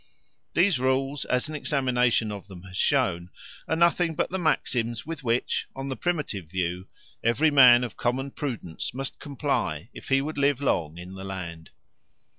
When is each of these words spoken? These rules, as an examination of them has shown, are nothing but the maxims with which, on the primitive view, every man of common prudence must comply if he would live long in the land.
These 0.55 0.79
rules, 0.79 1.25
as 1.25 1.47
an 1.47 1.53
examination 1.53 2.31
of 2.31 2.47
them 2.47 2.63
has 2.63 2.75
shown, 2.75 3.29
are 3.67 3.75
nothing 3.75 4.15
but 4.15 4.31
the 4.31 4.39
maxims 4.39 5.05
with 5.05 5.23
which, 5.23 5.67
on 5.75 5.89
the 5.89 5.95
primitive 5.95 6.47
view, 6.47 6.87
every 7.23 7.51
man 7.51 7.83
of 7.83 7.97
common 7.97 8.31
prudence 8.31 8.95
must 8.95 9.19
comply 9.19 9.89
if 9.93 10.07
he 10.09 10.19
would 10.19 10.39
live 10.39 10.59
long 10.59 10.97
in 10.97 11.13
the 11.13 11.23
land. 11.23 11.69